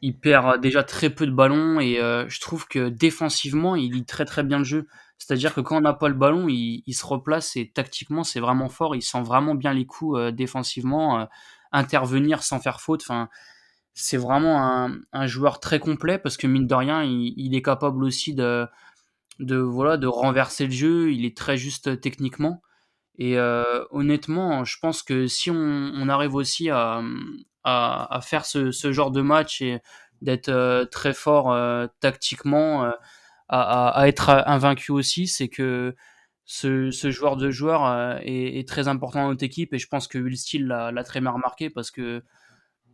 [0.01, 4.25] il perd déjà très peu de ballons et je trouve que défensivement, il lit très
[4.25, 4.87] très bien le jeu.
[5.19, 8.69] C'est-à-dire que quand on n'a pas le ballon, il, se replace et tactiquement, c'est vraiment
[8.69, 8.95] fort.
[8.95, 11.25] Il sent vraiment bien les coups euh, défensivement, euh,
[11.73, 13.03] intervenir sans faire faute.
[13.03, 13.29] Enfin,
[14.01, 18.35] c'est vraiment un, joueur très complet parce que mine de rien, il, est capable aussi
[18.35, 18.69] de,
[19.41, 21.13] voilà, de renverser le jeu.
[21.13, 22.63] Il est très juste techniquement.
[23.19, 27.03] Et euh, honnêtement, je pense que si on, arrive aussi à,
[28.23, 29.81] faire ce, genre de match et
[30.23, 31.57] d'être très fort
[32.01, 32.93] tactiquement,
[33.49, 35.97] à, être invaincu aussi, c'est que
[36.45, 40.19] ce, joueur de joueur euh, est, très important dans notre équipe et je pense que
[40.19, 42.23] Will Steele l'a très bien remarqué parce que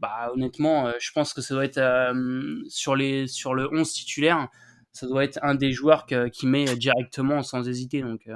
[0.00, 3.90] bah, honnêtement, euh, je pense que ça doit être euh, sur, les, sur le 11
[3.92, 4.48] titulaire,
[4.92, 8.02] ça doit être un des joueurs qui met directement sans hésiter.
[8.02, 8.28] Donc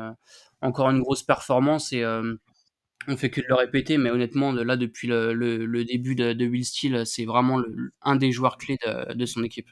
[0.61, 5.07] encore une grosse performance et on fait que de le répéter, mais honnêtement, là depuis
[5.07, 7.63] le, début de, Will Steele, c'est vraiment
[8.03, 8.77] un des joueurs clés
[9.15, 9.69] de son équipe.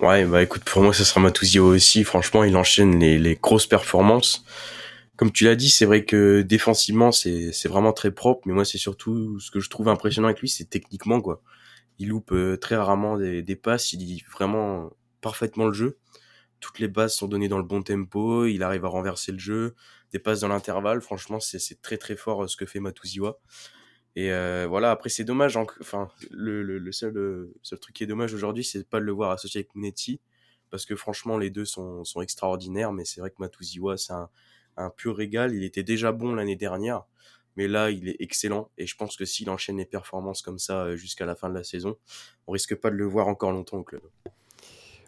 [0.00, 2.02] Ouais, bah écoute, pour moi, ça sera Matuzio aussi.
[2.04, 4.42] Franchement, il enchaîne les, les grosses performances.
[5.16, 8.64] Comme tu l'as dit, c'est vrai que défensivement, c'est, c'est vraiment très propre, mais moi,
[8.66, 11.42] c'est surtout ce que je trouve impressionnant avec lui, c'est techniquement, quoi.
[11.98, 14.90] Il loupe euh, très rarement des, des passes, il lit vraiment
[15.22, 15.98] parfaitement le jeu.
[16.60, 19.74] Toutes les bases sont données dans le bon tempo, il arrive à renverser le jeu,
[20.12, 21.00] des passes dans l'intervalle.
[21.00, 23.38] Franchement, c'est, c'est très très fort euh, ce que fait Matuziwa.
[24.16, 25.56] Et euh, voilà, après c'est dommage.
[25.56, 29.30] Enfin, le, le, seul, seul truc qui est dommage aujourd'hui, c'est de pas le voir
[29.30, 30.20] associé avec Munetti,
[30.70, 32.92] parce que franchement les deux sont, sont extraordinaires.
[32.92, 34.30] Mais c'est vrai que Matuziwa, c'est un,
[34.76, 35.54] un pur régal.
[35.54, 37.04] Il était déjà bon l'année dernière,
[37.56, 38.70] mais là il est excellent.
[38.78, 41.54] Et je pense que s'il enchaîne les performances comme ça euh, jusqu'à la fin de
[41.54, 41.96] la saison,
[42.46, 44.02] on risque pas de le voir encore longtemps au club.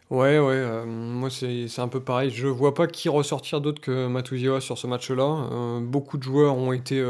[0.09, 2.31] Ouais, ouais, euh, moi c'est un peu pareil.
[2.31, 5.79] Je vois pas qui ressortir d'autre que Matuziwa sur ce match-là.
[5.81, 7.03] beaucoup de joueurs ont été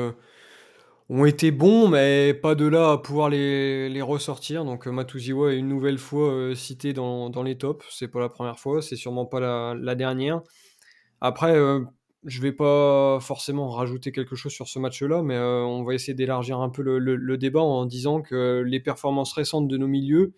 [1.10, 4.64] ont été bons, mais pas de là à pouvoir les, les ressortir.
[4.64, 7.86] Donc euh, Matuziwa est une nouvelle fois euh, cité dans, dans, les tops.
[7.90, 10.42] C'est pas la première fois, c'est sûrement pas la, la dernière.
[11.22, 11.82] Après, euh,
[12.26, 16.60] je vais pas forcément rajouter quelque chose sur ce match-là, mais on va essayer d'élargir
[16.60, 20.34] un peu le, débat en disant que les performances récentes de nos milieux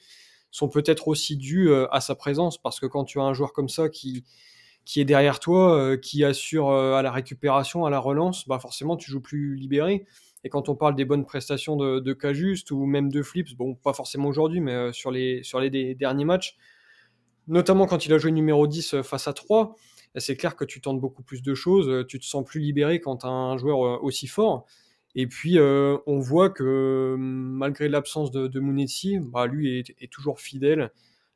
[0.51, 3.69] sont peut-être aussi dues à sa présence, parce que quand tu as un joueur comme
[3.69, 4.23] ça qui,
[4.95, 9.21] est derrière toi, qui assure à la récupération, à la relance, bah forcément tu joues
[9.21, 10.05] plus libéré.
[10.43, 13.75] Et quand on parle des bonnes prestations de, de Cajuste ou même de Flips, bon,
[13.75, 16.57] pas forcément aujourd'hui, mais euh, sur les, sur les derniers matchs,
[17.47, 19.75] notamment quand il a joué numéro 10 euh, face à 3,
[20.15, 22.99] c'est clair que tu tentes beaucoup plus de choses, euh, tu te sens plus libéré
[22.99, 24.65] quand tu as un joueur aussi fort.
[25.15, 30.89] Et puis, on voit que malgré l'absence de, de bah, lui est, toujours fidèle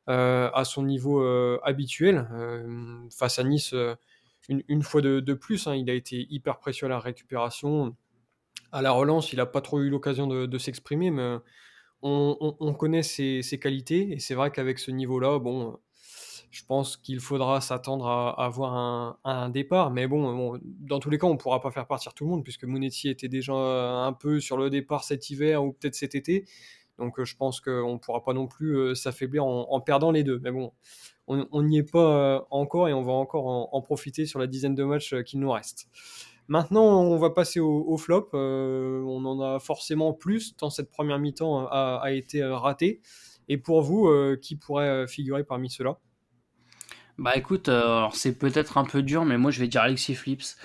[0.06, 1.22] à son niveau
[1.62, 2.26] habituel.
[3.10, 3.74] face à Nice,
[4.48, 7.94] une, fois de, plus, hein, il a été hyper précieux à la récupération
[8.72, 11.36] à la relance, il n'a pas trop eu l'occasion de, s'exprimer, mais
[12.02, 14.12] on, connaît ses, qualités.
[14.12, 15.78] Et c'est vrai qu'avec ce niveau-là, bon,
[16.50, 19.90] je pense qu'il faudra s'attendre à, avoir un, départ.
[19.90, 22.44] Mais bon, dans tous les cas, on ne pourra pas faire partir tout le monde,
[22.44, 26.46] puisque Monetti était déjà un peu sur le départ cet hiver ou peut-être cet été.
[26.98, 30.40] Donc je pense qu'on ne pourra pas non plus euh, s'affaiblir en, perdant les deux.
[30.42, 30.72] Mais bon,
[31.26, 34.74] on n'y est pas euh, encore et on va encore en, profiter sur la dizaine
[34.74, 35.88] de matchs euh, qu'il nous reste.
[36.48, 38.30] Maintenant, on va passer au, flop.
[38.34, 43.00] Euh, on en a forcément plus, tant cette première mi-temps a, été euh, ratée.
[43.48, 45.98] Et pour vous, euh, qui pourrait figurer parmi ceux-là?
[47.18, 47.70] Bah écoute,
[48.12, 50.56] c'est peut-être un peu dur, mais moi je vais dire Alexis Flips.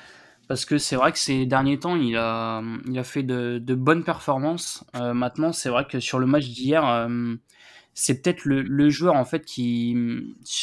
[0.47, 4.03] Parce que c'est vrai que ces derniers temps, il a, il a fait de, bonnes
[4.03, 4.83] performances.
[4.93, 7.07] maintenant, c'est vrai que sur le match d'hier,
[7.93, 9.95] c'est peut-être le, joueur en fait qui,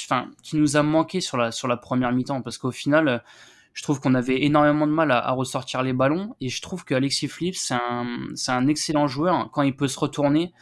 [0.04, 2.42] enfin, qui nous a manqué sur la, sur la première mi-temps.
[2.42, 3.22] Parce qu'au final
[3.78, 6.96] je trouve qu'on avait énormément de mal à, ressortir les ballons et je trouve que
[6.96, 8.06] Alexis Flips c'est un,
[8.48, 10.52] un, excellent joueur quand il peut se retourner.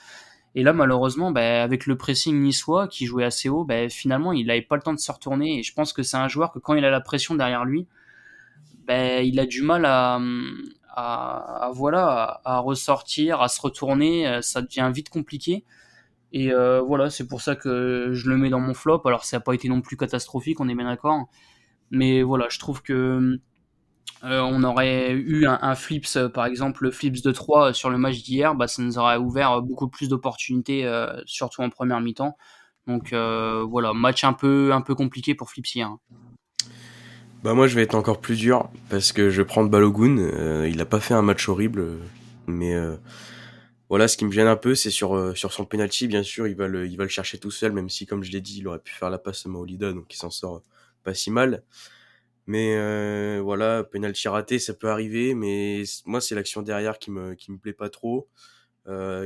[0.57, 4.47] Et là, malheureusement, bah, avec le pressing niçois qui jouait assez haut, bah, finalement, il
[4.47, 5.59] n'avait pas le temps de se retourner.
[5.59, 7.87] Et je pense que c'est un joueur que quand il a la pression derrière lui,
[8.87, 10.19] bah, il a du mal à,
[10.89, 15.65] à, voilà, à, ressortir, à se retourner, ça devient vite compliqué.
[16.33, 16.51] Et
[16.87, 19.03] voilà, c'est pour ça que je le mets dans mon flop.
[19.05, 21.27] Alors, ça n'a pas été non plus catastrophique, on est bien d'accord.
[21.91, 23.41] Mais voilà, je trouve que
[24.23, 28.55] on aurait eu un, flips, par exemple, le flips de 3 sur le match d'hier,
[28.55, 30.89] bah, ça nous aurait ouvert beaucoup plus d'opportunités,
[31.27, 32.37] surtout en première mi-temps.
[32.87, 35.89] Donc voilà, match un peu, un peu compliqué pour Flips hier.
[35.89, 36.01] Hein.
[37.47, 40.19] Bah moi je vais être encore plus dur parce que je prends Balogun.
[40.19, 41.99] Euh, il a pas fait un match horrible,
[42.49, 42.97] mais euh,
[43.89, 46.09] voilà ce qui me gêne un peu, c'est sur euh, sur son penalty.
[46.09, 48.33] Bien sûr, il va le il va le chercher tout seul, même si comme je
[48.33, 50.63] l'ai dit, il aurait pu faire la passe à Maolida, donc il s'en sort
[51.05, 51.63] pas si mal.
[52.47, 57.51] Mais voilà, penalty raté, ça peut arriver, mais moi c'est l'action derrière qui me qui
[57.53, 58.29] me plaît pas trop.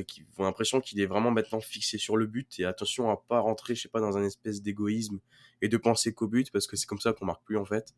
[0.07, 3.41] qui ont l'impression qu'il est vraiment maintenant fixé sur le but et attention à pas
[3.41, 5.21] rentrer, je sais pas, dans un espèce d'égoïsme
[5.63, 7.95] et de penser qu'au but parce que c'est comme ça qu'on marque plus en fait.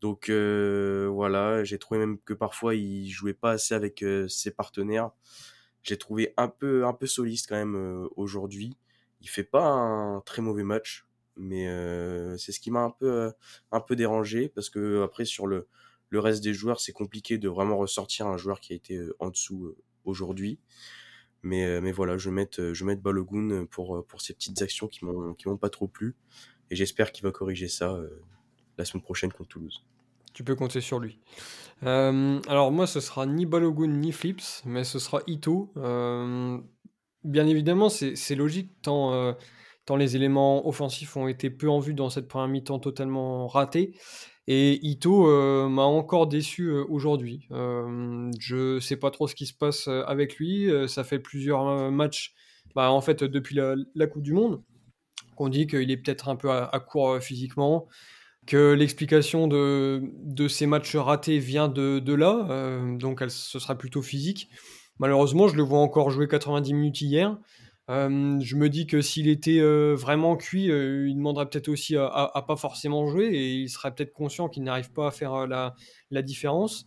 [0.00, 4.50] Donc euh, voilà, j'ai trouvé même que parfois il jouait pas assez avec euh, ses
[4.50, 5.10] partenaires.
[5.82, 8.76] J'ai trouvé un peu un peu soliste quand même euh, aujourd'hui.
[9.22, 11.66] Il fait pas un très mauvais match, mais
[12.38, 13.32] c'est ce qui m'a un peu
[13.72, 15.68] un peu dérangé parce que après sur le
[16.10, 19.30] le reste des joueurs, c'est compliqué de vraiment ressortir un joueur qui a été en
[19.30, 20.60] dessous aujourd'hui.
[21.42, 25.04] Mais, mais voilà, je vais mettre, je vais Balogun pour, pour ces petites actions qui
[25.04, 26.14] m'ont, qui m'ont pas trop plu.
[26.70, 27.98] Et j'espère qu'il va corriger ça
[28.78, 29.84] la semaine prochaine contre Toulouse.
[30.32, 31.18] Tu peux compter sur lui.
[31.82, 35.72] Alors moi, ce sera ni Balogun ni Flips, mais ce sera Ito.
[35.74, 39.36] Bien évidemment, c'est logique tant,
[39.86, 43.96] tant les éléments offensifs ont été peu en vue dans cette première mi-temps totalement ratée.
[44.46, 47.48] Et Ito m'a encore déçu aujourd'hui.
[47.50, 50.70] je sais pas trop ce qui se passe avec lui.
[50.86, 52.34] ça fait plusieurs matchs,
[52.74, 54.62] bah, en fait, depuis la Coupe du Monde
[55.34, 57.86] qu'on dit qu'il est peut-être un peu à, court euh, physiquement,
[58.46, 60.02] que l'explication de,
[60.48, 64.48] ces matchs ratés vient de, là, euh, donc ce sera plutôt physique.
[64.98, 67.36] Malheureusement, je le vois encore jouer 90 minutes hier.
[67.90, 69.60] Euh, je me dis que s'il était
[69.94, 74.12] vraiment cuit, il demanderait peut-être aussi à, à, pas forcément jouer et il serait peut-être
[74.12, 75.74] conscient qu'il n'arrive pas à faire la,
[76.22, 76.86] différence.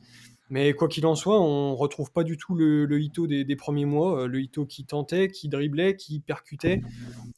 [0.49, 3.85] Mais quoi qu'il en soit, on retrouve pas du tout le, le Ito des, premiers
[3.85, 6.81] mois, euh, le Ito qui tentait, qui driblait, qui percutait,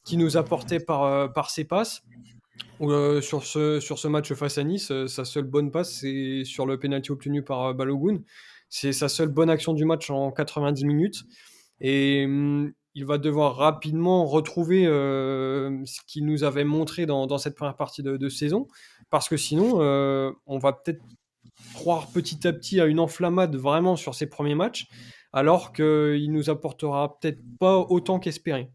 [0.04, 2.02] qui nous apportait par, euh, ses passes.
[2.80, 7.10] Euh, sur, ce, match face à Nice, sa seule bonne passe, c'est sur le penalty
[7.10, 8.20] obtenu par Balogun.
[8.68, 11.24] C'est sa seule bonne action du match en 90 minutes.
[11.80, 17.76] Et hum, il va devoir rapidement retrouver ce qu'il nous avait montré dans, cette première
[17.76, 18.66] partie de, de saison.
[19.10, 19.78] Parce que sinon,
[20.46, 21.02] on va peut-être
[21.74, 24.88] croire petit à petit à une enflammade vraiment sur ses premiers matchs,
[25.32, 28.70] alors qu'il nous apportera peut-être pas autant qu'espéré.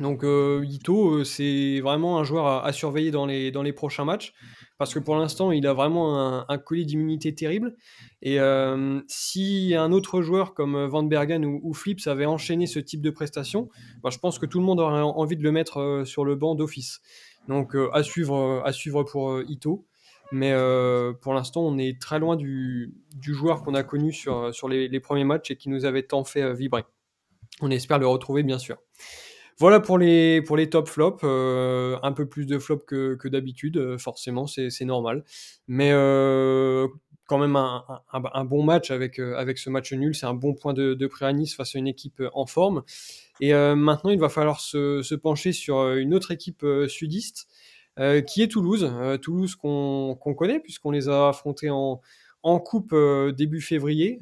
[0.00, 4.32] Donc euh, Ito, euh, c'est vraiment un joueur à, surveiller dans les, prochains matchs,
[4.78, 7.74] parce que pour l'instant, il a vraiment un, colis d'immunité terrible.
[8.22, 13.02] Et euh, si un autre joueur comme Van Bergen ou, Flips avait enchaîné ce type
[13.02, 13.68] de prestation,
[14.02, 16.54] bah, je pense que tout le monde aurait envie de le mettre sur le banc
[16.54, 17.00] d'office.
[17.48, 19.86] Donc à, suivre, à suivre pour Ito.
[20.30, 20.52] Mais
[21.22, 25.50] pour l'instant, on est très loin du, joueur qu'on a connu sur, les, premiers matchs
[25.50, 26.84] et qui nous avait tant fait vibrer.
[27.60, 28.76] On espère le retrouver, bien sûr.
[29.58, 31.20] Voilà pour les, pour les top flops.
[31.24, 35.24] Euh, un peu plus de flops que, que d'habitude, euh, forcément, c'est normal.
[35.66, 36.86] Mais euh,
[37.26, 40.14] quand même un, un, bon match avec, euh, avec ce match nul.
[40.14, 42.82] C'est un bon point de, de Nice face à une équipe en forme.
[43.40, 47.46] Et maintenant, il va falloir se, se pencher sur une autre équipe sudiste
[47.98, 48.88] euh, qui est Toulouse.
[48.92, 52.00] Euh, Toulouse qu'on connaît puisqu'on les a affrontés en,
[52.44, 54.20] en coupe euh, début février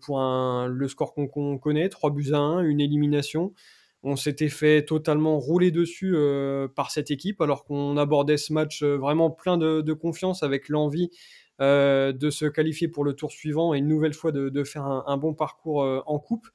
[0.00, 3.52] pour un, le score qu'on connaît, 3 buts à 1, une élimination.
[4.02, 6.14] On s'était fait totalement rouler dessus
[6.76, 11.10] par cette équipe alors qu'on abordait ce match vraiment plein de, confiance avec l'envie
[11.60, 15.34] de se qualifier pour le tour suivant et une nouvelle fois de, faire un, bon
[15.34, 16.46] parcours en coupe.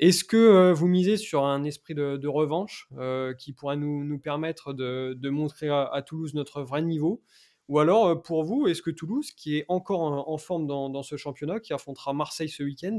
[0.00, 4.72] Est-ce que euh, vous misez sur un esprit de, revanche euh, qui pourrait nous, permettre
[4.72, 7.22] de, montrer à, Toulouse notre vrai niveau?
[7.70, 11.16] Ou alors, euh, pour vous, est-ce que Toulouse, qui est encore en, forme dans, ce
[11.16, 12.98] championnat, qui affrontera Marseille ce week-end,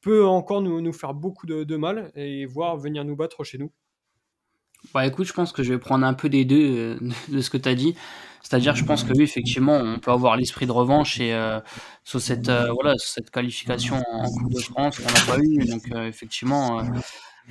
[0.00, 3.70] peut encore nous, faire beaucoup de, mal et voir venir nous battre chez nous?
[4.92, 7.56] Bah écoute, je pense que je vais prendre un peu des deux de ce que
[7.56, 7.94] tu as dit.
[8.42, 11.60] C'est-à-dire, je pense que oui, effectivement, on peut avoir l'esprit de revanche et euh,
[12.02, 15.64] sur cette euh, voilà cette qualification en Coupe de France qu'on n'a pas eu.
[15.64, 16.82] Donc euh, effectivement,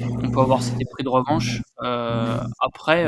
[0.02, 1.62] on peut avoir cet esprit de revanche.
[1.78, 3.06] après,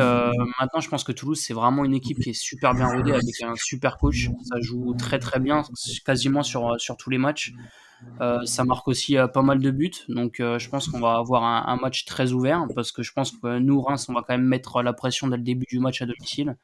[0.60, 3.42] maintenant, je pense que Toulouse c'est vraiment une équipe qui est super bien rodée avec
[3.44, 4.30] un super coach.
[4.44, 5.64] Ça joue très très bien,
[6.06, 7.54] quasiment sur tous les matchs.
[8.22, 11.18] Euh, ça marque aussi euh, pas mal de buts, donc euh, je pense qu'on va
[11.18, 14.22] avoir un, un, match très ouvert parce que je pense que nous Reims on va
[14.22, 16.58] quand même mettre la pression dès le début du match à domicile.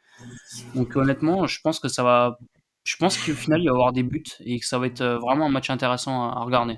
[0.75, 2.37] Donc honnêtement, je pense que ça va
[2.83, 5.03] je pense qu'au final, il va y avoir des buts et que ça va être
[5.03, 6.77] vraiment un match intéressant à regarder.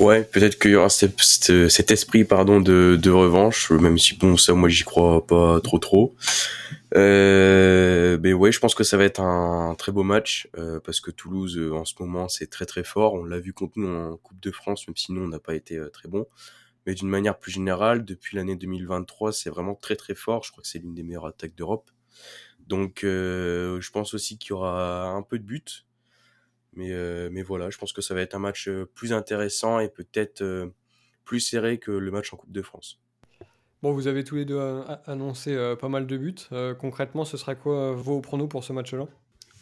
[0.00, 4.52] Ouais, peut-être qu'il y aura cet, esprit pardon de, de, revanche, même si bon ça
[4.52, 6.16] moi j'y crois pas trop trop.
[6.96, 11.00] Euh, mais ouais, je pense que ça va être un, très beau match euh, parce
[11.00, 13.14] que Toulouse euh, en ce moment c'est très très fort.
[13.14, 15.54] On l'a vu contre nous en Coupe de France, même si nous on n'a pas
[15.54, 16.26] été euh, très bon.
[16.86, 20.42] Mais d'une manière plus générale, depuis l'année 2023, c'est vraiment très très fort.
[20.44, 21.90] Je crois que c'est l'une des meilleures attaques d'Europe.
[22.66, 25.84] Donc je pense aussi qu'il y aura un peu de but
[26.76, 29.78] mais, euh, mais voilà, je pense que ça va être un match euh, plus intéressant
[29.78, 30.66] et peut-être euh,
[31.24, 33.00] plus serré que le match en Coupe de France.
[33.82, 34.58] Bon, vous avez tous les deux
[35.06, 36.34] annoncé pas mal de buts.
[36.80, 39.06] concrètement, ce sera quoi vos pronos pour ce match-là?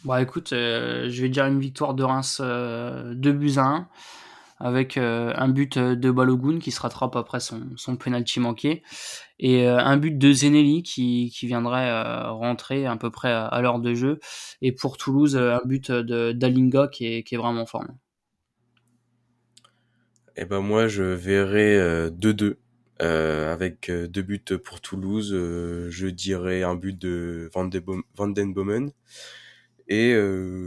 [0.05, 3.89] Bah écoute, je vais dire une victoire de Reims 2 buts à 1
[4.63, 8.81] avec euh, un but euh, de Balogun qui se rattrape après son, son penalty manqué
[9.37, 11.91] et euh, un but de Zenelli qui, qui viendrait
[12.29, 14.19] rentrer à peu près à, l'heure de jeu
[14.61, 17.83] et pour Toulouse un but de d'Alinga qui est, qui est vraiment fort.
[20.37, 22.55] Eh ben moi je verrai 2-2
[22.99, 25.31] avec deux buts pour Toulouse.
[25.33, 27.65] je dirais un but de Van,
[28.29, 28.53] Den
[29.89, 30.15] et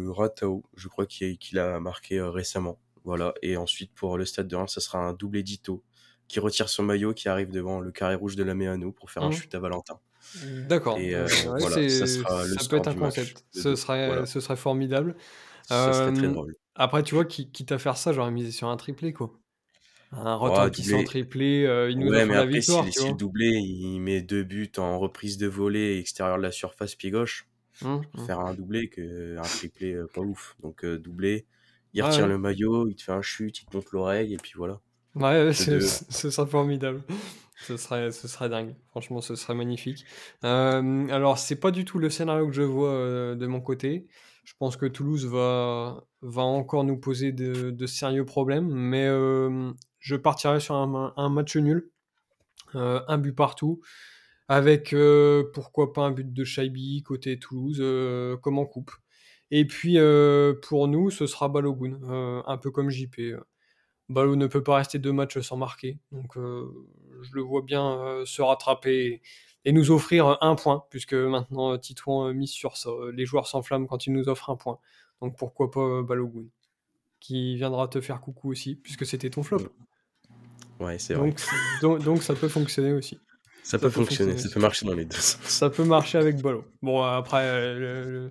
[0.08, 2.78] Ratao, je crois qu'il a marqué récemment.
[3.06, 3.32] Voilà.
[3.40, 5.82] Et ensuite, pour le stade de Reims, ça sera un double édito
[6.28, 9.22] qui retire son maillot, qui arrive devant le carré rouge de la Méano pour faire
[9.22, 9.32] un mmh.
[9.32, 10.00] chute à Valentin.
[10.68, 10.98] D'accord.
[10.98, 13.44] Et euh, voilà, ça, sera le ça peut être un concept.
[13.52, 15.16] Ce serait, ce serait formidable.
[15.62, 16.54] Ça serait très drôle.
[16.74, 19.32] Après, tu vois, quitte à faire ça, j'aurais misé sur un triplé, quoi.
[20.12, 22.84] Un retentissant triplé, euh, il nous ouais, mais la après, victoire.
[22.90, 27.10] Si, doublé, il met deux buts en reprise de volée extérieur de la surface pied
[27.10, 27.48] gauche.
[27.82, 28.26] Mmh, mmh.
[28.26, 30.56] Faire un doublé que un triplé euh, pas ouf.
[30.60, 31.46] Donc doublé,
[31.96, 34.52] il retire le maillot, il te fait un chute, il te monte l'oreille, et puis
[34.54, 34.80] voilà.
[35.14, 35.80] Ouais, ce
[36.30, 37.02] serait formidable.
[37.56, 38.74] ce serait, ce serait dingue.
[38.90, 40.04] Franchement, ce serait magnifique.
[40.44, 44.06] Euh, alors, c'est pas du tout le scénario que je vois euh, de mon côté.
[44.44, 50.16] Je pense que Toulouse va, va encore nous poser de, sérieux problèmes, mais euh, je
[50.16, 51.90] partirai sur un, match nul,
[52.74, 53.80] un but partout,
[54.46, 54.94] avec
[55.52, 57.82] pourquoi pas un but de Shaibi côté Toulouse,
[58.40, 58.92] comme en coupe.
[59.50, 63.20] Et puis euh, pour nous, ce sera Balogun, euh, un peu comme JP.
[64.08, 66.64] Balo ne peut pas rester deux matchs sans marquer, donc euh,
[67.22, 69.20] je le vois bien se rattraper
[69.64, 72.90] et nous offrir un point, puisque maintenant Titouan mise sur ça.
[73.12, 74.78] Les joueurs s'enflamment quand il nous offre un point.
[75.20, 76.46] Donc pourquoi pas Balogun,
[77.18, 79.58] qui viendra te faire coucou aussi, puisque c'était ton flop.
[80.78, 81.34] Ouais, c'est vrai.
[81.82, 83.18] Donc, donc, ça peut fonctionner aussi.
[83.62, 85.40] Ça, peut, fonctionner, ça peut marcher dans les deux sens.
[85.42, 86.64] Ça peut marcher avec Balo.
[86.82, 88.30] Bon, après, le,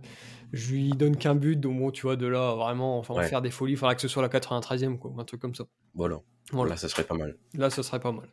[0.53, 3.51] je lui donne qu'un but, donc bon, tu vois, de là, vraiment, enfin, faire des
[3.51, 5.65] folies, il faudra que ce soit la 93e, quoi, un truc comme ça.
[5.93, 6.21] Voilà.
[6.51, 6.71] voilà.
[6.71, 7.37] Là, ça serait pas mal.
[7.53, 8.27] Là, ce serait pas mal.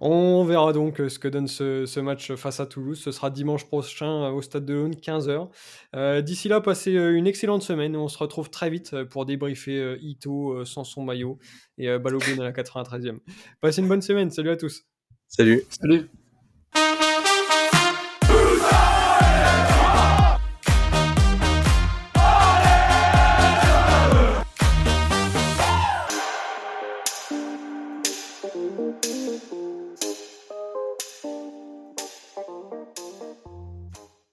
[0.00, 3.00] On verra donc euh, ce que donne ce, match face à Toulouse.
[3.00, 5.48] Ce sera dimanche prochain euh, au Stade de l'Aune, 15h.
[5.94, 7.96] Euh, d'ici là, passez une excellente semaine.
[7.96, 11.38] On se retrouve très vite pour débriefer Ito sans son maillot
[11.78, 13.18] et Balogun à la 93e.
[13.60, 14.30] Passez une bonne semaine.
[14.30, 14.84] Salut à tous.
[15.28, 15.62] Salut.
[15.70, 16.08] Salut.